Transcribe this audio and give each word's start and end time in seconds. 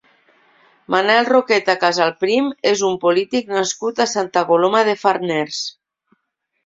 Manel 0.93 1.27
Roqueta 1.27 1.75
Casalprim 1.83 2.49
és 2.71 2.83
un 2.89 2.97
polític 3.05 3.53
nascut 3.59 4.05
a 4.07 4.09
Santa 4.15 4.45
Coloma 4.53 4.83
de 4.89 4.97
Farners. 5.03 5.61